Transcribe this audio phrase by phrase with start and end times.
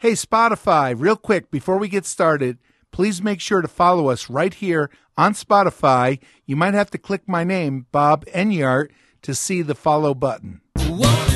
[0.00, 2.58] Hey, Spotify, real quick, before we get started,
[2.92, 6.20] please make sure to follow us right here on Spotify.
[6.46, 8.90] You might have to click my name, Bob Enyart,
[9.22, 10.60] to see the follow button.
[10.88, 11.27] Warning,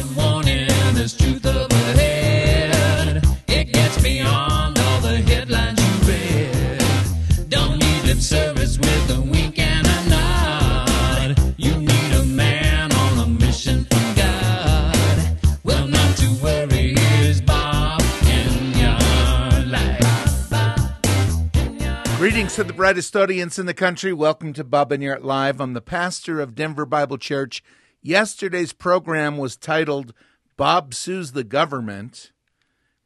[22.52, 24.12] Greetings to the brightest audience in the country.
[24.12, 25.58] Welcome to Bob Enyart Live.
[25.58, 27.64] I'm the pastor of Denver Bible Church.
[28.02, 30.12] Yesterday's program was titled
[30.58, 32.30] Bob Sues the Government.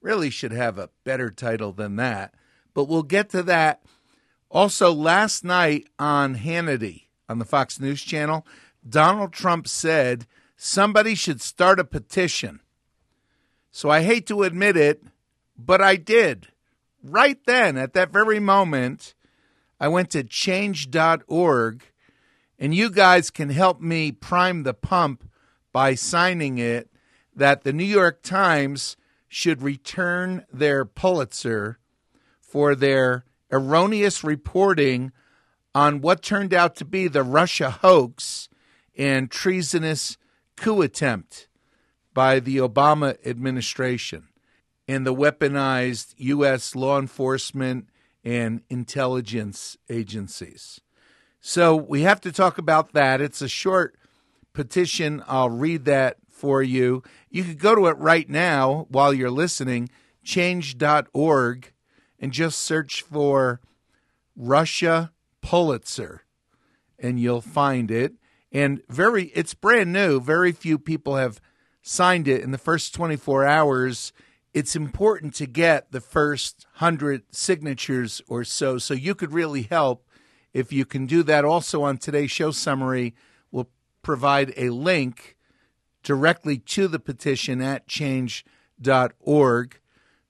[0.01, 2.35] Really should have a better title than that,
[2.75, 3.83] but we'll get to that.
[4.51, 8.45] Also, last night on Hannity on the Fox News channel,
[8.89, 12.59] Donald Trump said somebody should start a petition.
[13.71, 15.05] So I hate to admit it,
[15.57, 16.49] but I did.
[17.01, 19.15] Right then, at that very moment,
[19.79, 21.85] I went to change.org,
[22.59, 25.29] and you guys can help me prime the pump
[25.73, 26.91] by signing it
[27.35, 28.97] that the New York Times
[29.29, 31.79] should return their Pulitzer
[32.41, 35.13] for their erroneous reporting
[35.75, 38.49] on what turned out to be the Russia hoax
[38.97, 40.17] and treasonous
[40.57, 41.49] coup attempt
[42.15, 44.29] by the Obama administration
[44.89, 46.75] and the weaponized U.S.
[46.75, 47.89] law enforcement
[48.27, 50.81] and intelligence agencies.
[51.41, 53.21] So we have to talk about that.
[53.21, 53.97] It's a short
[54.53, 55.23] petition.
[55.29, 57.05] I'll read that for you.
[57.31, 59.91] You could go to it right now while you're listening,
[60.25, 61.73] change.org,
[62.19, 63.61] and just search for
[64.35, 66.23] Russia Pulitzer,
[66.99, 68.15] and you'll find it.
[68.51, 70.21] And very, it's brand new.
[70.21, 71.41] Very few people have
[71.81, 74.13] signed it in the first 24 hours.
[74.57, 80.09] It's important to get the first 100 signatures or so, so you could really help
[80.55, 81.45] if you can do that.
[81.45, 83.15] Also, on today's show summary,
[83.51, 83.69] we'll
[84.01, 85.37] provide a link
[86.03, 89.79] directly to the petition at change.org.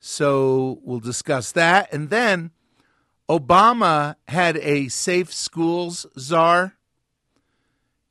[0.01, 1.93] So we'll discuss that.
[1.93, 2.51] And then
[3.29, 6.73] Obama had a safe schools czar.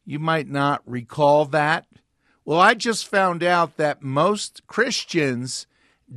[0.07, 1.85] You might not recall that.
[2.47, 5.67] Well, I just found out that most Christians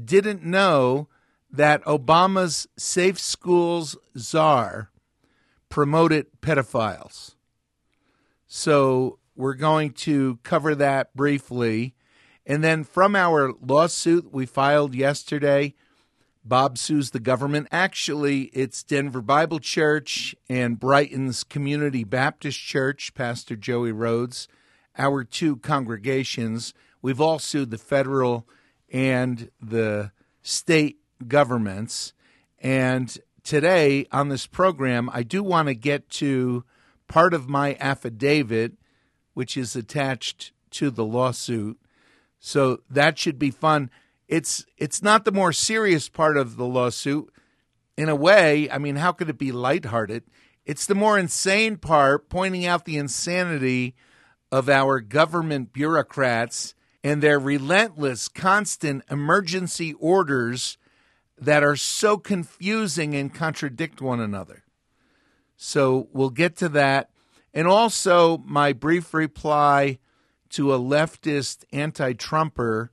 [0.06, 1.08] didn't know
[1.52, 4.92] that Obama's safe schools czar
[5.70, 7.36] promoted pedophiles.
[8.48, 11.96] So we're going to cover that briefly.
[12.46, 15.76] And then from our lawsuit we filed yesterday,
[16.44, 17.68] Bob sues the government.
[17.72, 24.48] Actually, it's Denver Bible Church and Brighton's Community Baptist Church, Pastor Joey Rhodes,
[24.98, 26.74] our two congregations.
[27.02, 28.48] We've all sued the federal
[28.92, 30.12] and the
[30.42, 32.14] state governments.
[32.60, 36.64] And today on this program, I do want to get to
[37.08, 38.74] part of my affidavit,
[39.34, 41.80] which is attached to the lawsuit.
[42.40, 43.90] So that should be fun.
[44.28, 47.34] It's it's not the more serious part of the lawsuit.
[47.98, 50.24] In a way, I mean, how could it be lighthearted?
[50.66, 53.96] It's the more insane part, pointing out the insanity
[54.52, 60.78] of our government bureaucrats and their relentless, constant emergency orders
[61.38, 64.64] that are so confusing and contradict one another.
[65.56, 67.10] So we'll get to that.
[67.54, 70.00] And also, my brief reply
[70.50, 72.92] to a leftist anti Trumper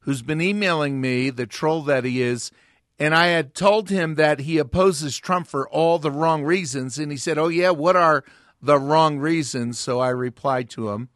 [0.00, 2.50] who's been emailing me, the troll that he is.
[2.98, 6.98] And I had told him that he opposes Trump for all the wrong reasons.
[6.98, 8.24] And he said, Oh, yeah, what are
[8.60, 9.78] the wrong reasons?
[9.78, 11.08] So I replied to him.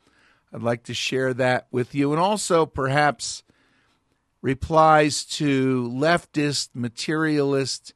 [0.52, 2.12] I'd like to share that with you.
[2.12, 3.42] And also, perhaps,
[4.42, 7.94] replies to leftist, materialist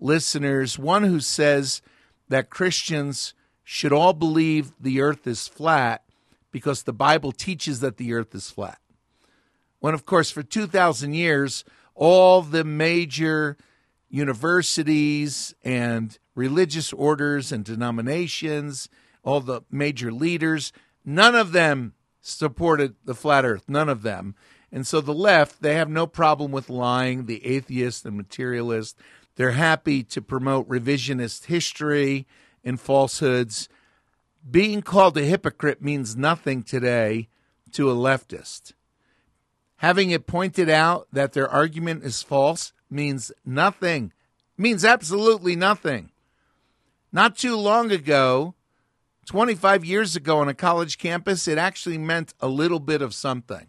[0.00, 0.78] listeners.
[0.78, 1.82] One who says
[2.28, 6.02] that Christians should all believe the earth is flat
[6.50, 8.78] because the Bible teaches that the earth is flat.
[9.78, 13.56] When, of course, for 2,000 years, all the major
[14.08, 18.88] universities and religious orders and denominations,
[19.22, 20.72] all the major leaders,
[21.04, 24.34] none of them supported the flat earth, none of them.
[24.72, 28.96] And so the left, they have no problem with lying, the atheist and materialist.
[29.36, 32.26] They're happy to promote revisionist history
[32.64, 33.68] and falsehoods.
[34.48, 37.28] Being called a hypocrite means nothing today
[37.72, 38.72] to a leftist.
[39.76, 44.12] Having it pointed out that their argument is false means nothing,
[44.58, 46.10] means absolutely nothing.
[47.12, 48.54] Not too long ago,
[49.30, 53.68] 25 years ago on a college campus, it actually meant a little bit of something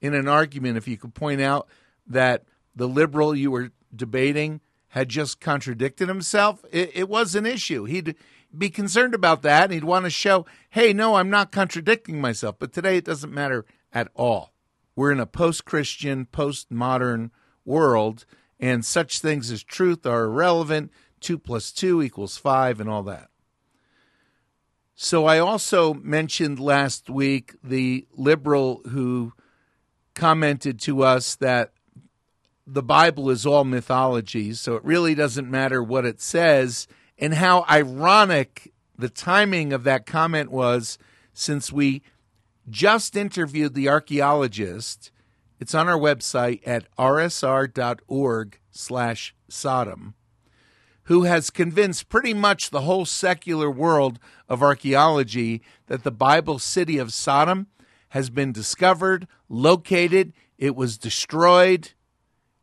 [0.00, 1.68] in an argument if you could point out
[2.04, 2.42] that
[2.74, 7.84] the liberal you were debating had just contradicted himself, it, it was an issue.
[7.84, 8.16] He'd
[8.58, 12.56] be concerned about that and he'd want to show, hey, no, I'm not contradicting myself.
[12.58, 14.52] But today it doesn't matter at all.
[14.96, 17.30] We're in a post Christian, post modern
[17.64, 18.24] world,
[18.58, 20.90] and such things as truth are irrelevant.
[21.20, 23.28] Two plus two equals five, and all that.
[24.98, 29.34] So I also mentioned last week the liberal who
[30.14, 31.72] commented to us that
[32.66, 36.88] the Bible is all mythology, so it really doesn't matter what it says,
[37.18, 40.96] and how ironic the timing of that comment was
[41.34, 42.02] since we
[42.70, 45.10] just interviewed the archaeologist.
[45.60, 50.14] It's on our website at rsr.org slash Sodom,
[51.06, 54.18] who has convinced pretty much the whole secular world
[54.48, 57.68] of archaeology that the Bible city of Sodom
[58.10, 61.92] has been discovered, located, it was destroyed,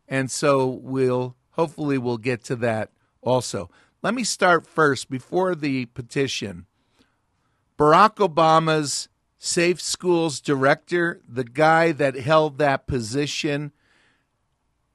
[0.08, 2.92] and so we'll hopefully we'll get to that
[3.22, 3.70] also.
[4.02, 6.66] Let me start first before the petition.
[7.78, 9.08] Barack Obama's
[9.38, 13.72] Safe Schools director, the guy that held that position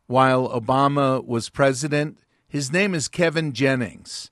[0.06, 2.18] while Obama was president,
[2.48, 4.30] his name is Kevin Jennings.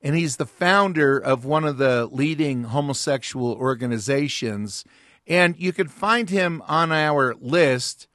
[0.00, 4.84] And he's the founder of one of the leading homosexual organizations.
[5.26, 8.06] And you can find him on our list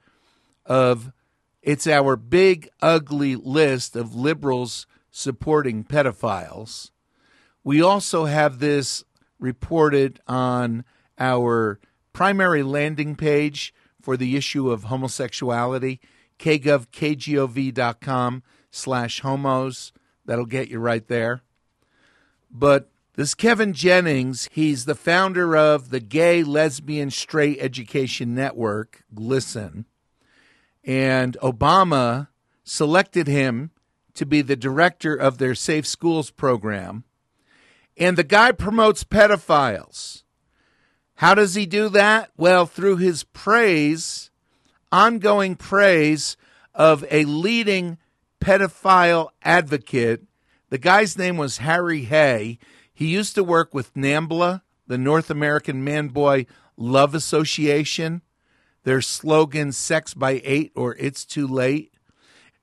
[0.64, 1.12] of,
[1.62, 6.90] it's our big, ugly list of liberals supporting pedophiles.
[7.62, 9.04] We also have this
[9.38, 10.84] reported on
[11.18, 11.78] our
[12.14, 16.00] primary landing page for the issue of homosexuality,
[16.38, 16.86] kgov,
[18.74, 19.92] slash homos.
[20.24, 21.42] That'll get you right there.
[22.50, 29.84] But this Kevin Jennings, he's the founder of the Gay, Lesbian, Straight Education Network, GLSEN.
[30.84, 32.28] And Obama
[32.64, 33.70] selected him
[34.14, 37.04] to be the director of their Safe Schools program.
[37.96, 40.24] And the guy promotes pedophiles.
[41.16, 42.30] How does he do that?
[42.36, 44.30] Well, through his praise,
[44.90, 46.36] ongoing praise
[46.74, 47.98] of a leading
[48.44, 50.22] pedophile advocate.
[50.68, 52.58] The guy's name was Harry Hay.
[52.92, 56.44] He used to work with NAMBLA, the North American Man Boy
[56.76, 58.20] Love Association.
[58.82, 61.94] Their slogan, Sex by Eight or It's Too Late.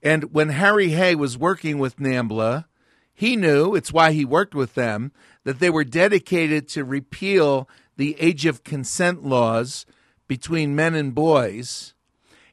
[0.03, 2.65] And when Harry Hay was working with NAMBLA,
[3.11, 5.11] he knew, it's why he worked with them,
[5.45, 7.67] that they were dedicated to repeal
[7.97, 9.87] the age of consent laws
[10.27, 11.95] between men and boys.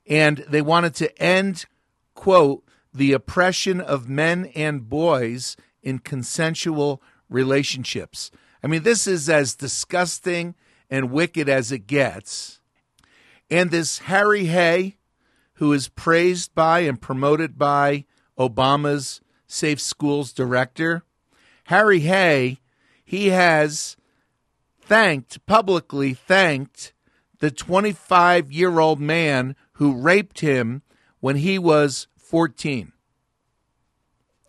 [0.07, 1.67] And they wanted to end,
[2.15, 8.31] quote, the oppression of men and boys in consensual relationships.
[8.63, 10.55] I mean, this is as disgusting
[10.91, 12.61] and wicked as it gets.
[13.51, 14.97] And this Harry Hay,
[15.55, 18.05] who is praised by and promoted by
[18.39, 21.03] Obama's Safe Schools director,
[21.65, 22.59] Harry Hay,
[23.05, 23.97] he has
[24.81, 26.93] thanked, publicly thanked,
[27.41, 30.83] the 25 year old man who raped him
[31.21, 32.93] when he was 14.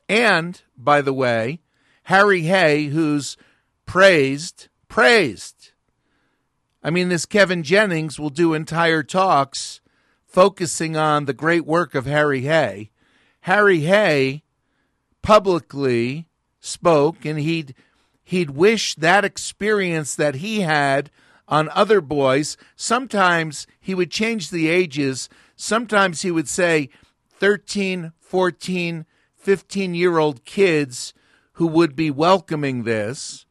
[0.09, 1.61] And, by the way,
[2.03, 3.37] Harry Hay, who's
[3.85, 5.71] praised, praised.
[6.83, 9.79] I mean, this Kevin Jennings will do entire talks
[10.25, 12.91] focusing on the great work of Harry Hay.
[13.41, 14.43] Harry Hay
[15.21, 16.27] publicly
[16.59, 17.73] spoke and he'd
[18.25, 21.09] he'd wish that experience that he had
[21.47, 22.57] on other boys.
[22.75, 25.29] Sometimes he would change the ages.
[25.55, 26.89] Sometimes he would say
[27.39, 29.05] 13, 14,
[29.35, 31.13] 15 year old kids
[31.53, 33.45] who would be welcoming this.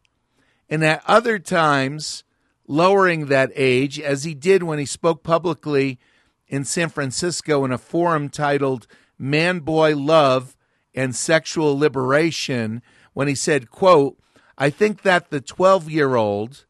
[0.69, 2.25] And at other times,
[2.67, 5.99] lowering that age, as he did when he spoke publicly
[6.47, 8.87] in San Francisco in a forum titled
[9.19, 10.55] Man Boy Love
[10.95, 12.83] and Sexual Liberation,
[13.15, 14.19] when he said, quote,
[14.59, 16.67] I think that the 12 year old,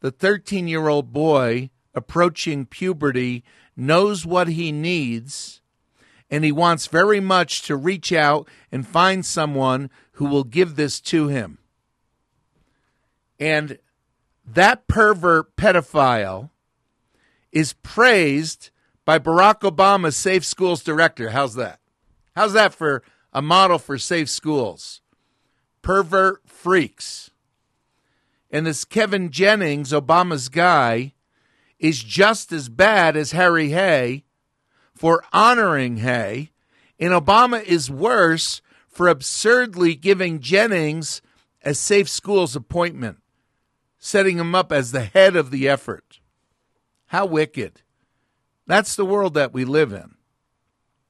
[0.00, 3.44] the 13 year old boy approaching puberty
[3.76, 5.62] knows what he needs
[6.30, 11.00] and he wants very much to reach out and find someone who will give this
[11.00, 11.58] to him.
[13.38, 13.78] And
[14.44, 16.50] that pervert pedophile
[17.52, 18.70] is praised
[19.04, 21.30] by Barack Obama's Safe Schools director.
[21.30, 21.80] How's that?
[22.34, 23.02] How's that for
[23.32, 25.00] a model for safe schools?
[25.80, 27.30] Pervert freaks.
[28.50, 31.14] And this Kevin Jennings, Obama's guy,
[31.78, 34.25] is just as bad as Harry Hay
[34.96, 36.50] for honoring Hay,
[36.98, 41.20] and Obama is worse for absurdly giving Jennings
[41.62, 43.18] a safe schools appointment,
[43.98, 46.20] setting him up as the head of the effort.
[47.06, 47.82] How wicked.
[48.66, 50.14] That's the world that we live in.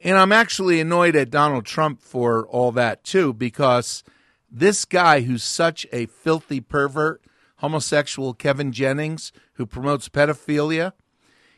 [0.00, 4.02] And I'm actually annoyed at Donald Trump for all that too, because
[4.50, 7.22] this guy who's such a filthy pervert,
[7.56, 10.92] homosexual Kevin Jennings, who promotes pedophilia,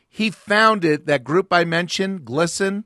[0.09, 2.83] he founded that group I mentioned, GLSEN,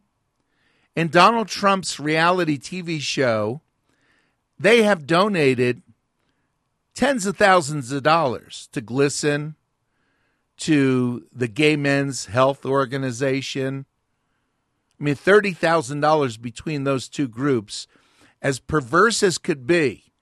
[0.95, 3.61] and Donald Trump's reality TV show.
[4.59, 5.81] They have donated
[6.93, 9.55] tens of thousands of dollars to GLSEN,
[10.57, 13.85] to the Gay Men's Health Organization.
[14.99, 17.87] I mean, $30,000 between those two groups,
[18.41, 20.13] as perverse as could be.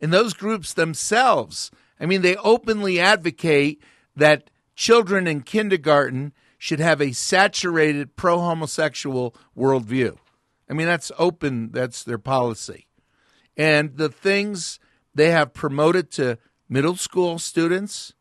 [0.00, 1.70] And those groups themselves,
[2.00, 3.82] I mean, they openly advocate
[4.16, 6.32] that children in kindergarten
[6.64, 10.16] should have a saturated pro homosexual worldview.
[10.66, 12.86] I mean, that's open, that's their policy.
[13.54, 14.80] And the things
[15.14, 18.14] they have promoted to middle school students,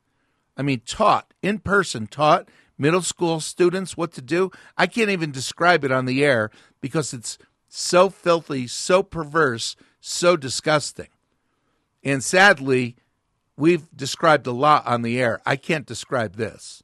[0.57, 4.51] I mean, taught in person, taught middle school students what to do.
[4.77, 7.37] I can't even describe it on the air because it's
[7.69, 11.07] so filthy, so perverse, so disgusting.
[12.03, 12.97] And sadly,
[13.55, 15.39] we've described a lot on the air.
[15.45, 16.82] I can't describe this.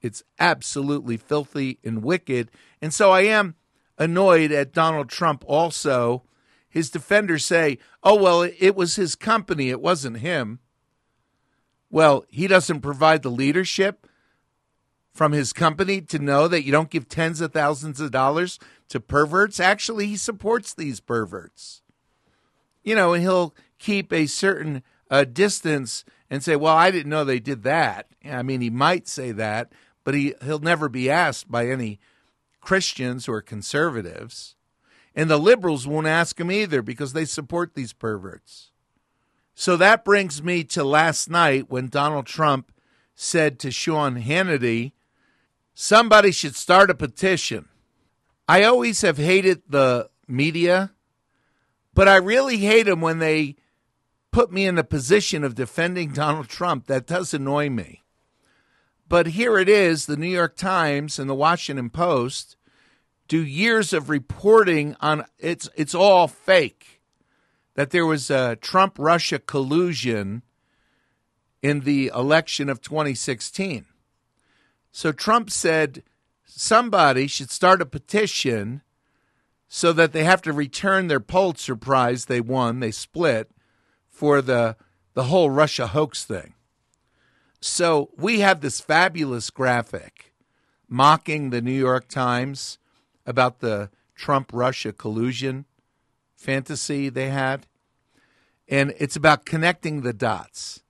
[0.00, 2.50] It's absolutely filthy and wicked.
[2.80, 3.54] And so I am
[3.98, 6.24] annoyed at Donald Trump also.
[6.68, 10.60] His defenders say, oh, well, it was his company, it wasn't him.
[11.90, 14.06] Well, he doesn't provide the leadership
[15.12, 19.00] from his company to know that you don't give tens of thousands of dollars to
[19.00, 19.58] perverts.
[19.58, 21.82] Actually, he supports these perverts.
[22.84, 27.24] You know, and he'll keep a certain uh, distance and say, well, I didn't know
[27.24, 28.06] they did that.
[28.24, 29.72] I mean, he might say that,
[30.04, 31.98] but he, he'll never be asked by any
[32.60, 34.54] Christians or conservatives.
[35.14, 38.70] And the liberals won't ask him either because they support these perverts.
[39.54, 42.72] So that brings me to last night when Donald Trump
[43.14, 44.92] said to Sean Hannity,
[45.74, 47.68] somebody should start a petition.
[48.48, 50.92] I always have hated the media,
[51.92, 53.56] but I really hate them when they
[54.30, 56.86] put me in a position of defending Donald Trump.
[56.86, 57.99] That does annoy me.
[59.10, 62.56] But here it is the New York Times and the Washington Post
[63.26, 67.02] do years of reporting on it's it's all fake
[67.74, 70.42] that there was a Trump Russia collusion
[71.60, 73.84] in the election of 2016.
[74.92, 76.04] So Trump said
[76.44, 78.82] somebody should start a petition
[79.66, 83.50] so that they have to return their Pulitzer Prize they won, they split
[84.06, 84.76] for the
[85.14, 86.54] the whole Russia hoax thing.
[87.60, 90.32] So we have this fabulous graphic
[90.88, 92.78] mocking the New York Times
[93.26, 95.66] about the Trump Russia collusion
[96.36, 97.66] fantasy they had.
[98.66, 100.82] And it's about connecting the dots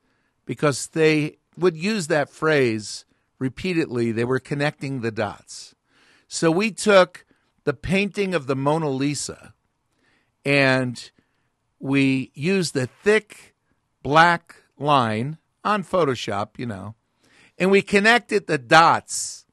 [0.47, 3.05] because they would use that phrase
[3.39, 4.13] repeatedly.
[4.13, 5.75] They were connecting the dots.
[6.29, 7.25] So we took
[7.65, 9.55] the painting of the Mona Lisa
[10.45, 11.11] and
[11.81, 13.57] we used a thick
[14.03, 16.95] black line on Photoshop, you know,
[17.59, 19.47] and we connected the dots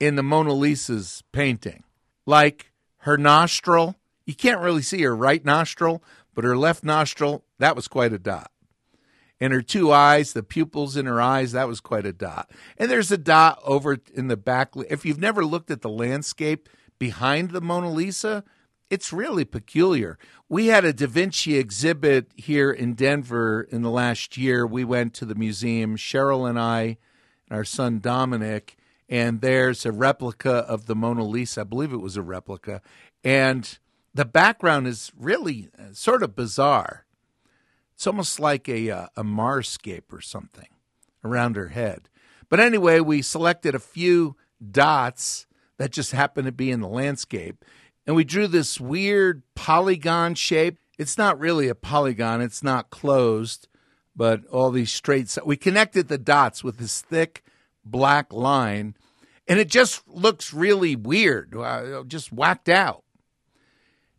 [0.00, 1.84] in the Mona Lisa's painting.
[2.26, 6.02] Like her nostril, you can't really see her right nostril,
[6.34, 8.50] but her left nostril, that was quite a dot.
[9.40, 12.50] And her two eyes, the pupils in her eyes, that was quite a dot.
[12.78, 14.72] And there's a dot over in the back.
[14.88, 18.44] If you've never looked at the landscape behind the Mona Lisa,
[18.92, 20.18] it's really peculiar.
[20.50, 24.66] We had a Da Vinci exhibit here in Denver in the last year.
[24.66, 26.98] We went to the museum, Cheryl and I,
[27.48, 28.76] and our son Dominic,
[29.08, 31.62] and there's a replica of the Mona Lisa.
[31.62, 32.82] I believe it was a replica.
[33.24, 33.78] And
[34.12, 37.06] the background is really uh, sort of bizarre.
[37.94, 40.68] It's almost like a, uh, a Marscape or something
[41.24, 42.10] around her head.
[42.50, 44.36] But anyway, we selected a few
[44.70, 45.46] dots
[45.78, 47.64] that just happened to be in the landscape
[48.06, 50.78] and we drew this weird polygon shape.
[50.98, 53.68] It's not really a polygon, it's not closed,
[54.14, 55.36] but all these straight.
[55.44, 57.42] We connected the dots with this thick
[57.84, 58.96] black line,
[59.48, 63.04] and it just looks really weird, uh, just whacked out.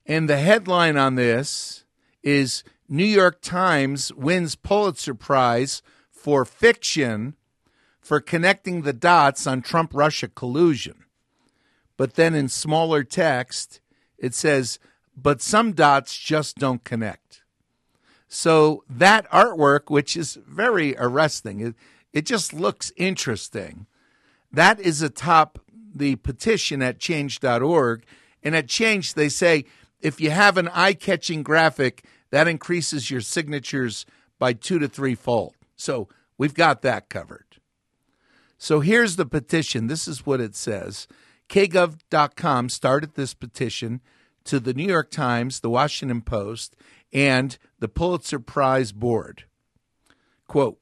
[0.06, 1.86] And the headline on this
[2.24, 7.36] is New York Times wins Pulitzer Prize for fiction
[8.02, 11.03] for connecting the dots on Trump Russia collusion
[12.04, 13.80] but then in smaller text,
[14.18, 14.78] it says,
[15.16, 17.44] but some dots just don't connect.
[18.28, 21.76] So that artwork, which is very arresting, it,
[22.12, 23.86] it just looks interesting.
[24.52, 25.60] That is atop
[25.96, 28.04] the petition at change.org.
[28.44, 29.64] And at Change, they say
[30.02, 34.06] if you have an eye catching graphic, that increases your signatures
[34.40, 35.56] by two to three fold.
[35.78, 37.46] So we've got that covered.
[38.58, 39.88] So here's the petition.
[39.88, 41.08] This is what it says
[41.54, 44.02] KGov.com started this petition
[44.44, 46.76] to the New York Times, the Washington Post,
[47.14, 49.44] and the Pulitzer Prize Board.
[50.48, 50.80] Quote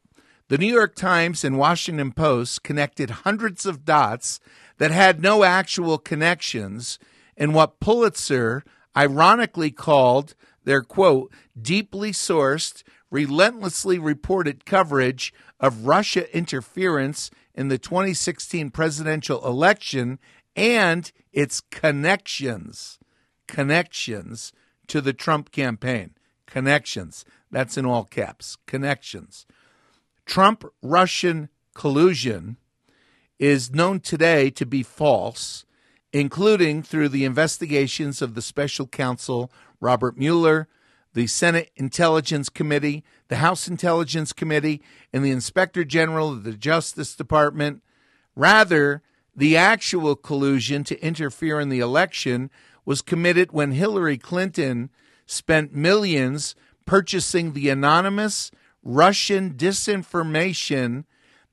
[0.47, 4.39] The New York Times and Washington Post connected hundreds of dots
[4.77, 6.99] that had no actual connections
[7.35, 8.63] in what Pulitzer
[8.95, 18.69] ironically called their quote, deeply sourced, relentlessly reported coverage of Russia interference in the 2016
[18.69, 20.17] presidential election
[20.55, 22.99] and its connections,
[23.47, 24.51] connections
[24.87, 26.15] to the Trump campaign.
[26.45, 27.23] Connections.
[27.49, 28.57] That's in all caps.
[28.67, 29.45] Connections.
[30.25, 32.57] Trump Russian collusion
[33.39, 35.65] is known today to be false,
[36.13, 40.67] including through the investigations of the special counsel Robert Mueller,
[41.13, 44.81] the Senate Intelligence Committee, the House Intelligence Committee,
[45.11, 47.81] and the Inspector General of the Justice Department.
[48.35, 49.01] Rather,
[49.35, 52.49] the actual collusion to interfere in the election
[52.85, 54.89] was committed when Hillary Clinton
[55.25, 58.51] spent millions purchasing the anonymous
[58.83, 61.05] Russian disinformation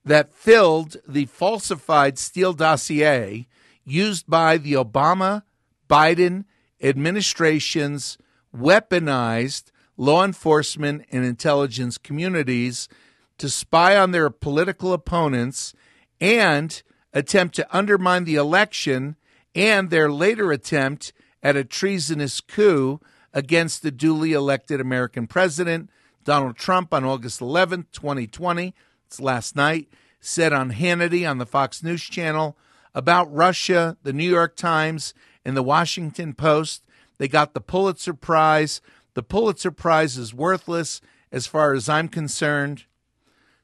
[0.04, 3.46] that filled the falsified Steele dossier
[3.84, 5.42] used by the Obama
[5.88, 6.44] Biden
[6.82, 8.18] administration's
[8.54, 12.88] weaponized law enforcement and intelligence communities
[13.36, 15.74] to spy on their political opponents
[16.20, 16.82] and
[17.18, 19.16] attempt to undermine the election
[19.52, 23.00] and their later attempt at a treasonous coup
[23.34, 25.90] against the duly elected American president,
[26.22, 28.72] Donald Trump, on August 11, 2020.
[29.06, 29.88] It's last night,
[30.20, 32.56] said on Hannity on the Fox News channel
[32.94, 35.12] about Russia, the New York Times,
[35.44, 36.84] and the Washington Post.
[37.18, 38.80] They got the Pulitzer Prize.
[39.14, 41.00] The Pulitzer Prize is worthless
[41.32, 42.84] as far as I'm concerned.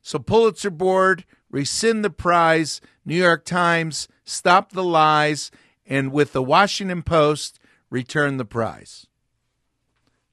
[0.03, 2.81] So, Pulitzer Board, rescind the prize.
[3.07, 5.53] New York Times, stop the lies.
[5.87, 9.07] And with the Washington Post, return the prize.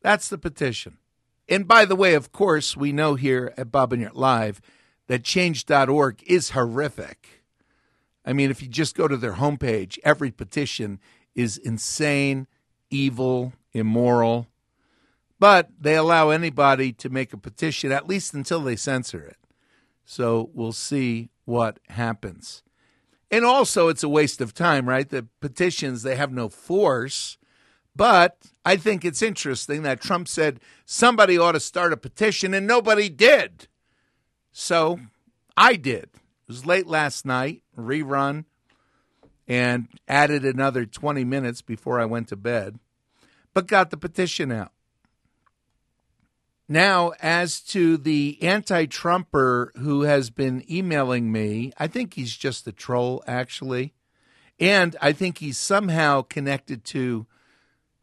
[0.02, 0.98] That's the petition.
[1.48, 4.62] And by the way, of course, we know here at Bob Enyart Live
[5.08, 7.44] that change.org is horrific.
[8.26, 11.00] I mean, if you just go to their homepage, every petition
[11.36, 12.48] is insane,
[12.90, 14.48] evil, immoral.
[15.40, 19.38] But they allow anybody to make a petition, at least until they censor it.
[20.06, 22.64] So we'll see what happens.
[23.30, 25.08] And also, it's a waste of time, right?
[25.08, 27.38] The petitions, they have no force.
[27.96, 32.68] But I think it's interesting that Trump said somebody ought to start a petition and
[32.68, 33.68] nobody did.
[34.52, 35.00] So
[35.56, 36.04] I did.
[36.04, 38.46] It was late last night, rerun,
[39.48, 42.80] and added another 20 minutes before I went to bed,
[43.54, 44.72] but got the petition out.
[46.72, 52.66] Now, as to the anti Trumper who has been emailing me, I think he's just
[52.66, 53.94] a troll, actually.
[54.58, 57.28] And I think he's somehow connected to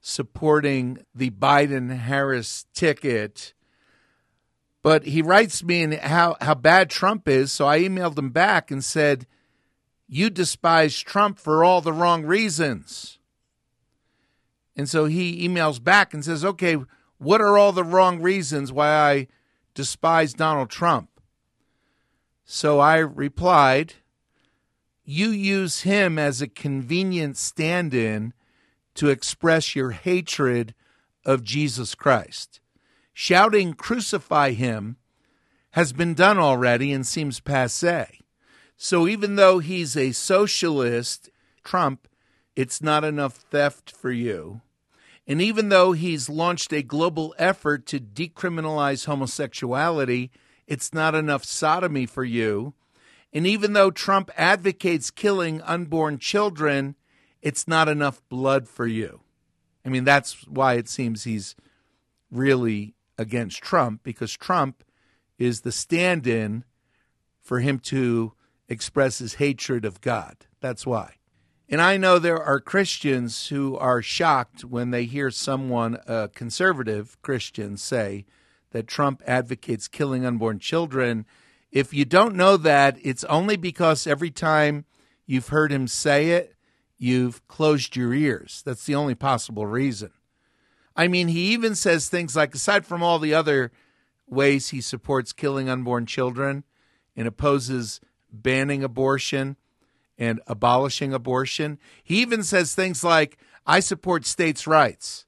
[0.03, 3.55] supporting the Biden Harris ticket.
[4.83, 7.51] But he writes me in how, how bad Trump is.
[7.51, 9.27] So I emailed him back and said,
[10.07, 13.19] You despise Trump for all the wrong reasons.
[14.77, 16.77] And so he emails back and says, Okay,
[17.19, 19.27] what are all the wrong reasons why I
[19.75, 21.11] despise Donald Trump?
[22.45, 23.95] So I replied,
[25.05, 28.33] You use him as a convenient stand in
[28.95, 30.75] to express your hatred
[31.25, 32.61] of Jesus Christ.
[33.13, 34.97] Shouting, Crucify him,
[35.73, 38.21] has been done already and seems passe.
[38.77, 41.29] So even though he's a socialist,
[41.65, 42.09] Trump,
[42.57, 44.63] it's not enough theft for you.
[45.29, 50.31] And even though he's launched a global effort to decriminalize homosexuality,
[50.67, 52.73] it's not enough sodomy for you.
[53.31, 56.97] And even though Trump advocates killing unborn children,
[57.43, 59.21] it's not enough blood for you.
[59.85, 61.55] I mean, that's why it seems he's
[62.31, 64.83] really against Trump, because Trump
[65.39, 66.65] is the stand in
[67.43, 68.33] for him to
[68.67, 70.47] express his hatred of God.
[70.61, 71.18] That's why.
[71.69, 77.21] And I know there are Christians who are shocked when they hear someone, a conservative
[77.21, 78.25] Christian, say
[78.71, 81.27] that Trump advocates killing unborn children.
[81.71, 84.87] If you don't know that, it's only because every time
[85.27, 86.55] you've heard him say it,
[86.97, 88.63] you've closed your ears.
[88.65, 90.11] That's the only possible reason.
[90.97, 93.73] I mean, he even says things like, aside from all the other
[94.27, 96.65] ways he supports killing unborn children
[97.15, 98.01] and opposes
[98.33, 99.57] banning abortion,
[100.19, 101.79] and abolishing abortion.
[102.03, 105.27] He even says things like, I support states' rights,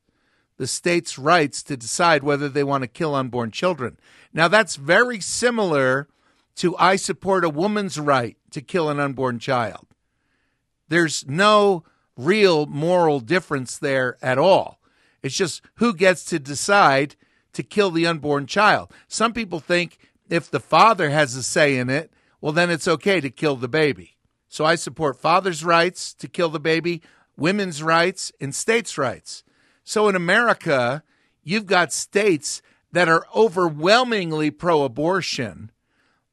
[0.56, 3.98] the states' rights to decide whether they want to kill unborn children.
[4.32, 6.08] Now, that's very similar
[6.56, 9.86] to I support a woman's right to kill an unborn child.
[10.88, 11.84] There's no
[12.16, 14.80] real moral difference there at all.
[15.22, 17.16] It's just who gets to decide
[17.52, 18.92] to kill the unborn child.
[19.08, 19.98] Some people think
[20.28, 23.68] if the father has a say in it, well, then it's okay to kill the
[23.68, 24.16] baby.
[24.50, 27.02] So I support fathers' rights to kill the baby,
[27.36, 29.44] women's rights, and states' rights.
[29.84, 31.04] So in America,
[31.44, 32.60] you've got states
[32.90, 35.70] that are overwhelmingly pro abortion,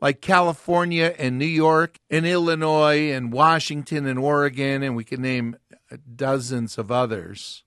[0.02, 5.56] like California and New York and Illinois and Washington and Oregon, and we can name
[5.92, 7.64] uh, dozens of others.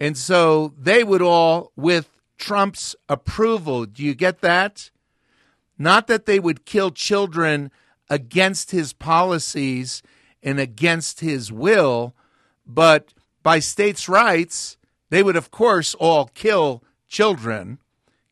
[0.00, 4.90] And so they would all, with Trump's approval, do you get that?
[5.78, 7.70] Not that they would kill children
[8.10, 10.02] against his policies
[10.42, 12.14] and against his will,
[12.66, 14.76] but by states' rights,
[15.10, 17.78] they would, of course, all kill children,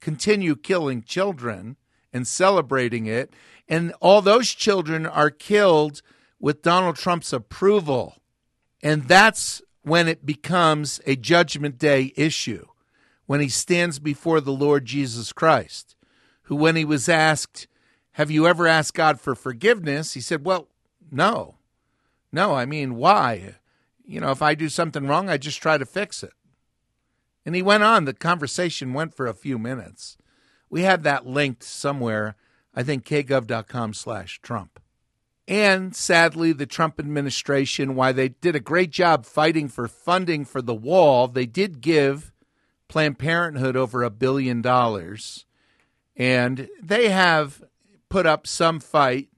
[0.00, 1.76] continue killing children
[2.12, 3.32] and celebrating it.
[3.68, 6.02] And all those children are killed
[6.38, 8.16] with Donald Trump's approval.
[8.82, 12.66] And that's when it becomes a judgment day issue,
[13.26, 15.96] when he stands before the Lord Jesus Christ,
[16.42, 17.66] who, when he was asked,
[18.16, 20.14] Have you ever asked God for forgiveness?
[20.14, 20.68] He said, Well,
[21.10, 21.56] no.
[22.32, 23.56] No, I mean, why?
[24.06, 26.32] You know, if I do something wrong, I just try to fix it.
[27.44, 28.06] And he went on.
[28.06, 30.16] The conversation went for a few minutes.
[30.70, 32.36] We have that linked somewhere.
[32.74, 34.80] I think kgov.com slash Trump.
[35.46, 40.62] And sadly, the Trump administration, why they did a great job fighting for funding for
[40.62, 42.32] the wall, they did give
[42.88, 45.44] Planned Parenthood over a billion dollars.
[46.16, 47.62] And they have
[48.08, 49.28] put up some fight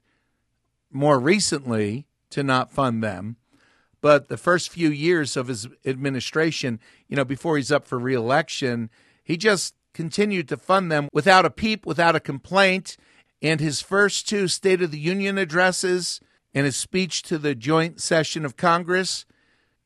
[0.91, 3.37] more recently to not fund them.
[4.01, 8.89] But the first few years of his administration, you know, before he's up for reelection,
[9.23, 12.95] he just continued to fund them without a peep, without a complaint
[13.41, 16.19] and his first two State of the Union addresses
[16.53, 19.25] and his speech to the joint session of Congress,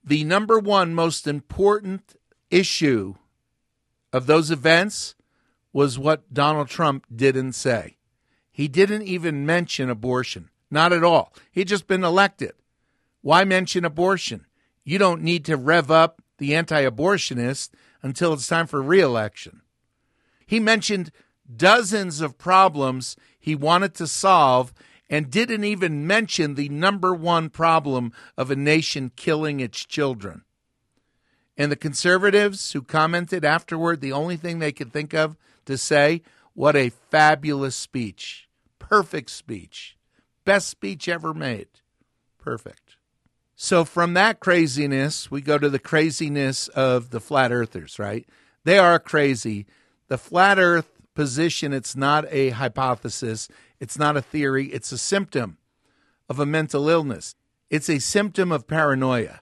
[0.04, 2.16] the number one most important
[2.50, 3.16] issue
[4.12, 5.16] of those events
[5.72, 7.98] was what Donald Trump didn't say.
[8.54, 11.34] He didn't even mention abortion, not at all.
[11.52, 12.54] He'd just been elected.
[13.22, 14.46] Why mention abortion?
[14.84, 17.72] You don't need to rev up the anti abortionist
[18.04, 19.62] until it's time for reelection.
[20.46, 21.12] He mentioned
[21.54, 24.74] dozens of problems he wanted to solve
[25.10, 30.44] and didn't even mention the number one problem of a nation killing its children.
[31.58, 36.22] And the conservatives who commented afterward, the only thing they could think of to say,
[36.54, 38.43] what a fabulous speech.
[38.94, 39.98] Perfect speech.
[40.46, 41.68] Best speech ever made.
[42.38, 42.98] Perfect.
[43.56, 48.24] So, from that craziness, we go to the craziness of the flat earthers, right?
[48.66, 49.66] They are crazy.
[50.10, 55.58] The flat earth position it's not a hypothesis, it's not a theory, it's a symptom
[56.30, 57.34] of a mental illness.
[57.72, 59.40] It's a symptom of paranoia.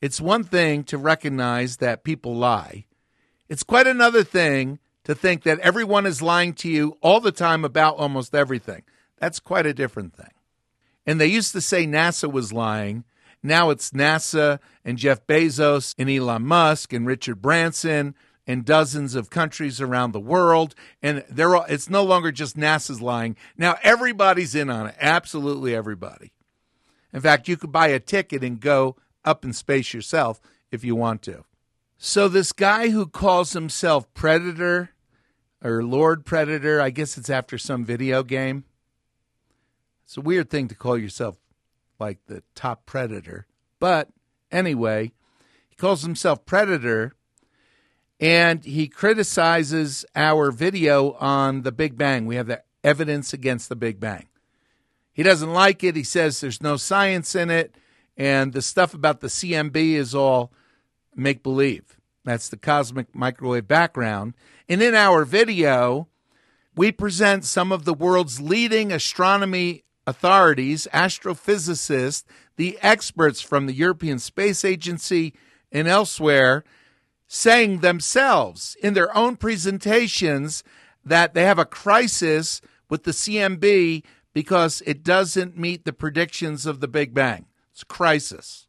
[0.00, 2.86] It's one thing to recognize that people lie.
[3.50, 7.64] It's quite another thing to think that everyone is lying to you all the time
[7.64, 8.82] about almost everything.
[9.18, 10.32] That's quite a different thing.
[11.06, 13.04] And they used to say NASA was lying.
[13.42, 18.14] Now it's NASA and Jeff Bezos and Elon Musk and Richard Branson
[18.46, 23.00] and dozens of countries around the world, and they're all, it's no longer just NASA's
[23.00, 23.36] lying.
[23.56, 26.32] Now everybody's in on it, absolutely everybody.
[27.12, 30.96] In fact, you could buy a ticket and go up in space yourself if you
[30.96, 31.44] want to.
[31.98, 34.90] So this guy who calls himself Predator
[35.62, 38.64] or Lord Predator, I guess it's after some video game.
[40.04, 41.36] It's a weird thing to call yourself
[41.98, 43.46] like the top predator.
[43.78, 44.08] But
[44.50, 45.12] anyway,
[45.68, 47.14] he calls himself Predator
[48.20, 52.26] and he criticizes our video on the Big Bang.
[52.26, 54.26] We have the evidence against the Big Bang.
[55.12, 55.96] He doesn't like it.
[55.96, 57.74] He says there's no science in it,
[58.16, 60.52] and the stuff about the CMB is all
[61.16, 61.98] make believe.
[62.24, 64.34] That's the cosmic microwave background.
[64.68, 66.08] And in our video,
[66.76, 72.24] we present some of the world's leading astronomy authorities, astrophysicists,
[72.56, 75.34] the experts from the European Space Agency
[75.70, 76.64] and elsewhere
[77.26, 80.62] saying themselves in their own presentations
[81.04, 84.04] that they have a crisis with the CMB
[84.34, 87.46] because it doesn't meet the predictions of the Big Bang.
[87.72, 88.66] It's a crisis.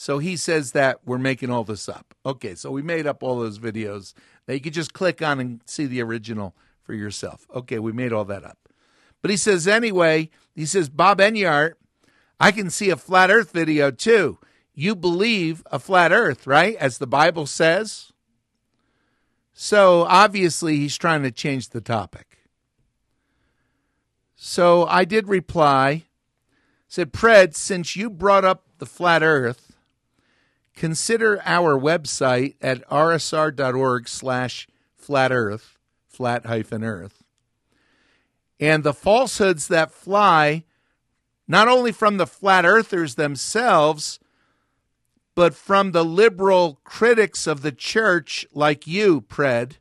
[0.00, 2.14] So he says that we're making all this up.
[2.24, 4.14] Okay, so we made up all those videos
[4.46, 7.46] that you could just click on and see the original for yourself.
[7.54, 8.56] Okay, we made all that up.
[9.20, 11.74] But he says, anyway, he says, Bob Enyart,
[12.40, 14.38] I can see a flat earth video too
[14.72, 16.74] you believe a flat earth, right?
[16.76, 18.12] As the Bible says.
[19.52, 22.38] So obviously, he's trying to change the topic.
[24.34, 26.04] So I did reply
[26.88, 29.69] said, Pred, since you brought up the flat earth,
[30.80, 34.66] consider our website at rsr.org slash
[34.96, 35.76] flat earth,
[36.08, 37.22] flat hyphen earth.
[38.58, 40.64] And the falsehoods that fly,
[41.46, 44.20] not only from the flat earthers themselves,
[45.34, 49.72] but from the liberal critics of the church like you, Pred.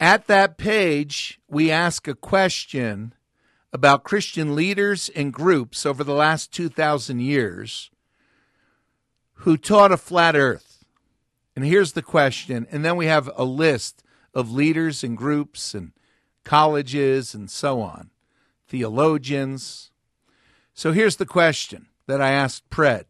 [0.00, 3.14] At that page, we ask a question
[3.72, 7.92] about Christian leaders and groups over the last 2,000 years
[9.40, 10.84] who taught a flat earth.
[11.56, 12.66] And here's the question.
[12.70, 14.02] And then we have a list
[14.34, 15.92] of leaders and groups and
[16.44, 18.10] colleges and so on,
[18.68, 19.90] theologians.
[20.74, 23.04] So here's the question that I asked Pred.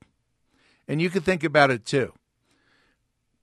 [0.89, 2.13] And you can think about it too.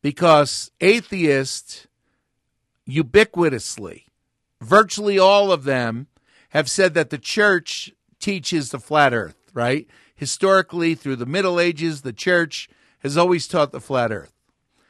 [0.01, 1.87] Because atheists
[2.87, 4.03] ubiquitously,
[4.61, 6.07] virtually all of them,
[6.49, 9.87] have said that the church teaches the flat earth, right?
[10.17, 12.67] Historically, through the Middle Ages, the church
[12.99, 14.33] has always taught the flat earth.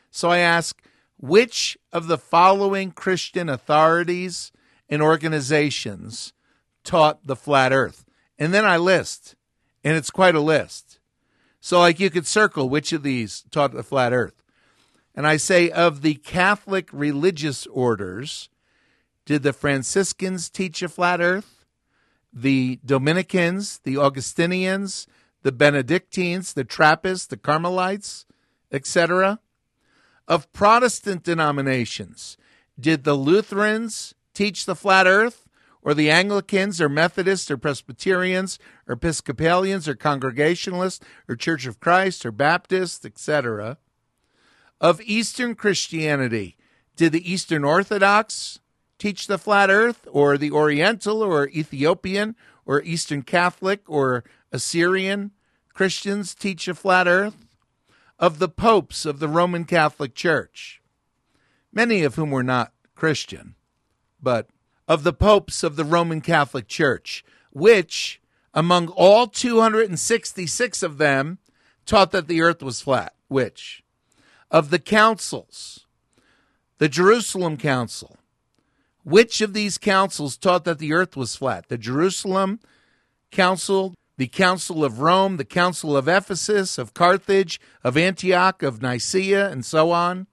[0.09, 0.81] So I ask,
[1.17, 4.51] which of the following Christian authorities
[4.89, 6.31] and organizations
[6.83, 8.05] taught the flat earth?
[8.39, 9.35] And then I list,
[9.83, 10.99] and it's quite a list.
[11.59, 14.41] So, like, you could circle which of these taught the flat earth.
[15.13, 18.47] And I say, of the Catholic religious orders,
[19.25, 21.65] did the Franciscans teach a flat earth?
[22.31, 25.07] The Dominicans, the Augustinians,
[25.47, 28.25] the Benedictines, the Trappists, the Carmelites,
[28.69, 29.39] etc.?
[30.27, 32.35] Of Protestant denominations,
[32.77, 35.45] did the Lutherans teach the flat earth?
[35.81, 42.25] Or the Anglicans, or Methodists, or Presbyterians, or Episcopalians, or Congregationalists, or Church of Christ,
[42.25, 43.77] or Baptists, etc.?
[44.81, 46.57] Of Eastern Christianity,
[46.97, 48.59] did the Eastern Orthodox
[48.99, 55.31] teach the flat earth, or the Oriental, or Ethiopian, or Eastern Catholic, or Assyrian
[55.77, 57.35] Christians teach a flat earth?
[58.17, 60.81] Of the popes of the Roman Catholic Church,
[61.71, 63.53] many of whom were not Christian,
[64.19, 64.49] but
[64.87, 68.19] of the popes of the Roman Catholic Church, which,
[68.55, 71.37] among all 266 of them,
[71.85, 73.13] taught that the earth was flat.
[73.27, 73.83] Which?
[74.49, 75.85] Of the councils,
[76.79, 78.17] the Jerusalem Council,
[79.03, 81.67] which of these councils taught that the earth was flat?
[81.67, 82.61] The Jerusalem
[83.29, 89.49] Council, the Council of Rome, the Council of Ephesus, of Carthage, of Antioch, of Nicaea,
[89.49, 90.27] and so on.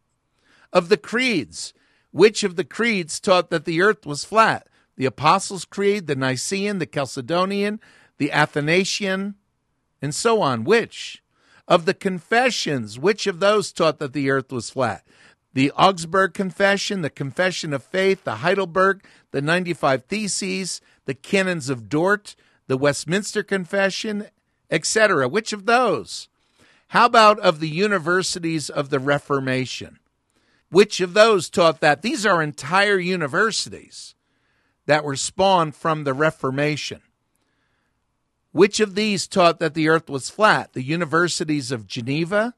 [0.73, 1.73] Of the creeds,
[2.11, 4.66] which of the creeds taught that the earth was flat?
[4.97, 7.79] The Apostles' Creed, the Nicene, the Chalcedonian,
[8.18, 9.35] the Athanasian,
[10.01, 10.64] and so on.
[10.64, 11.23] Which?
[11.66, 15.05] Of the confessions, which of those taught that the earth was flat?
[15.55, 21.88] the Augsburg Confession, the Confession of Faith, the Heidelberg, the 95 Theses, the Canons of
[21.88, 22.35] Dort,
[22.66, 24.29] the Westminster Confession,
[24.70, 25.29] etc.
[25.29, 26.29] Which of those?
[26.88, 29.98] How about of the universities of the Reformation?
[30.70, 32.03] Which of those taught that?
[32.03, 34.14] These are entire universities
[34.87, 37.00] that were spawned from the Reformation.
[38.53, 40.72] Which of these taught that the earth was flat?
[40.72, 42.55] The universities of Geneva,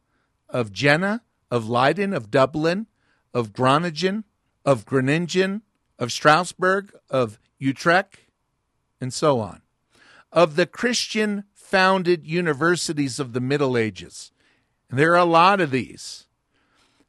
[0.49, 2.87] of Jena, of Leiden, of Dublin,
[3.33, 4.25] of Groningen,
[4.65, 5.63] of Groningen,
[5.99, 8.19] of Strasbourg, of Utrecht,
[9.01, 9.63] and so on.
[10.33, 14.33] Of the Christian founded universities of the Middle Ages.
[14.91, 16.27] And there are a lot of these.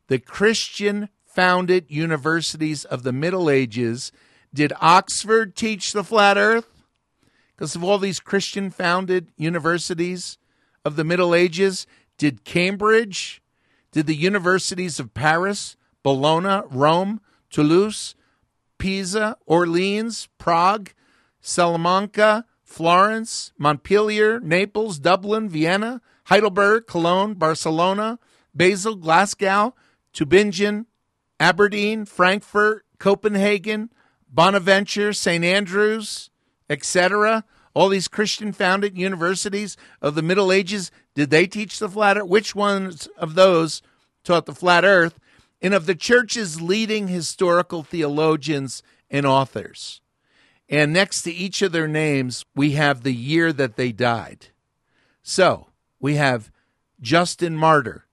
[0.07, 4.11] The Christian founded universities of the Middle Ages.
[4.53, 6.83] Did Oxford teach the flat earth?
[7.55, 10.37] Because of all these Christian founded universities
[10.85, 11.85] of the Middle Ages,
[12.17, 13.41] did Cambridge
[13.91, 18.15] did the universities of Paris, Bologna, Rome, Toulouse,
[18.77, 20.91] Pisa, Orleans, Prague,
[21.41, 28.19] Salamanca, Florence, Montpellier, Naples, Dublin, Vienna, Heidelberg, Cologne, Barcelona,
[28.53, 29.73] Basel, Glasgow,
[30.13, 30.85] Tübingen,
[31.39, 33.89] Aberdeen, Frankfurt, Copenhagen,
[34.29, 35.45] Bonaventure, St.
[35.45, 36.29] Andrews,
[36.69, 37.45] etc.
[37.73, 42.27] All these Christian founded universities of the Middle Ages, did they teach the flat earth?
[42.27, 43.81] Which ones of those
[44.25, 45.17] taught the flat earth?
[45.61, 50.01] And of the church's leading historical theologians and authors.
[50.69, 54.47] And next to each of their names, we have the year that they died.
[55.23, 55.67] So
[55.99, 56.51] we have
[56.99, 58.05] Justin Martyr.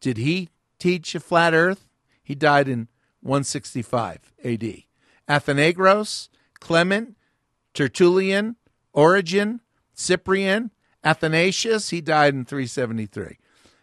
[0.00, 1.86] Did he teach a flat earth?
[2.22, 2.88] He died in
[3.22, 4.82] 165 AD.
[5.28, 6.28] Athenagoras,
[6.60, 7.16] Clement,
[7.72, 8.56] Tertullian,
[8.92, 9.60] Origen,
[9.94, 10.70] Cyprian,
[11.04, 13.38] Athanasius, he died in 373.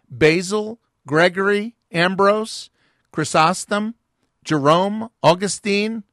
[0.10, 2.70] Basil, Gregory, Ambrose,
[3.12, 3.96] Chrysostom,
[4.44, 6.04] Jerome, Augustine,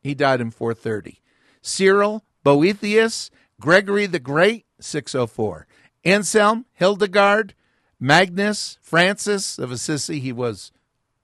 [0.00, 1.20] he died in 430.
[1.66, 5.66] Cyril, Boethius, Gregory the Great, 604.
[6.04, 7.54] Anselm, Hildegard,
[7.98, 10.70] Magnus, Francis of Assisi, he was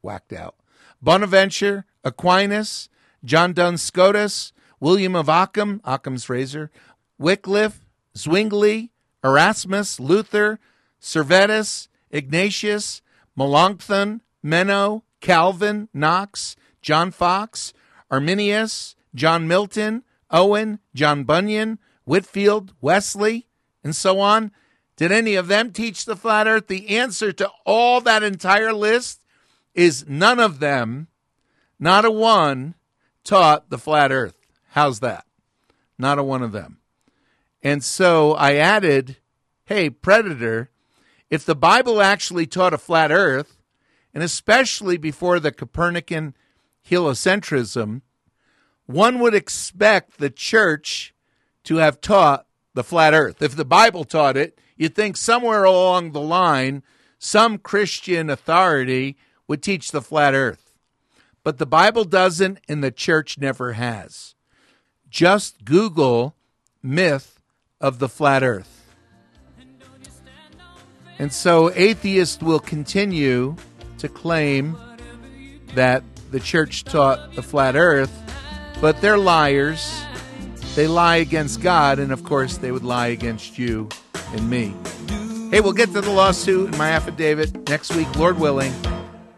[0.03, 0.57] whacked out.
[1.01, 2.89] Bonaventure, Aquinas,
[3.25, 6.73] John Duns Scotus, William of Ockham, Occam's razor,
[7.19, 8.91] Wycliffe, Zwingli,
[9.23, 10.59] Erasmus, Luther,
[11.01, 13.01] Servetus, Ignatius,
[13.37, 17.73] Melanchthon, Menno, Calvin, Knox, John Fox,
[18.11, 23.47] Arminius, John Milton, Owen, John Bunyan, Whitefield, Wesley,
[23.85, 24.51] and so on.
[24.97, 26.67] Did any of them teach the flat earth?
[26.67, 29.23] The answer to all that entire list
[29.75, 31.09] is none of them,
[31.79, 32.75] not a one,
[33.25, 34.37] taught the flat earth.
[34.71, 35.25] How's that?
[35.99, 36.79] Not a one of them.
[37.63, 39.17] And so I added,
[39.65, 40.71] hey, Predator,
[41.31, 43.57] if the Bible actually taught a flat earth,
[44.13, 46.35] and especially before the Copernican
[46.89, 48.03] heliocentrism,
[48.87, 51.15] one would expect the church
[51.65, 53.43] to have taught the flat earth.
[53.43, 56.83] If the Bible taught it, you'd think somewhere along the line,
[57.19, 59.17] some Christian authority
[59.47, 60.73] would teach the flat earth.
[61.45, 64.35] But the Bible doesn't, and the church never has.
[65.11, 66.35] Just Google
[66.83, 67.41] myth
[67.81, 68.79] of the flat earth.
[71.19, 73.57] And so atheists will continue
[73.99, 74.77] to claim
[75.75, 78.22] that the church taught the flat earth,
[78.83, 80.03] but they're liars.
[80.75, 83.89] They lie against God, and of course, they would lie against you
[84.33, 84.75] and me.
[85.53, 88.73] Hey, we'll get to the lawsuit and my affidavit next week, Lord willing.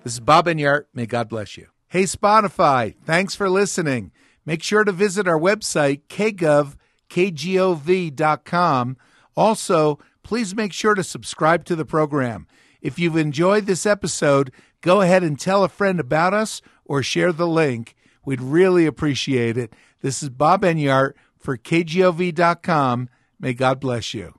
[0.02, 0.86] This is Bob Enyart.
[0.94, 1.66] May God bless you.
[1.88, 4.12] Hey, Spotify, thanks for listening.
[4.46, 6.76] Make sure to visit our website, kgov,
[7.10, 8.96] kgov.com.
[9.36, 12.46] Also, please make sure to subscribe to the program.
[12.80, 17.32] If you've enjoyed this episode, go ahead and tell a friend about us or share
[17.32, 17.94] the link.
[18.24, 19.72] We'd really appreciate it.
[20.00, 23.08] This is Bob Enyart for KGOV.com.
[23.38, 24.34] May God bless you.